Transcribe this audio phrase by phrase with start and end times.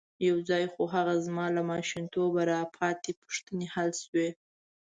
[0.27, 4.29] یو ځای خو هغه زما له ماشومتوبه را پاتې پوښتنې حل شوې.